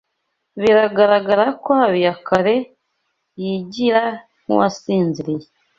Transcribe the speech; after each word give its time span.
Biragaragara 0.59 1.45
ko 1.63 1.69
Habiyakare 1.79 2.55
yigira 3.41 4.03
nkuwasinziriye. 4.41 5.47